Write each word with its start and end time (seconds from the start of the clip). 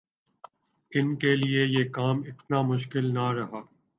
ان 0.91 1.15
کیلئے 1.15 1.63
یہ 1.65 1.89
کام 1.89 2.17
اتنا 2.27 2.61
مشکل 2.61 3.13
نہ 3.13 3.25
رہا۔ 3.31 3.61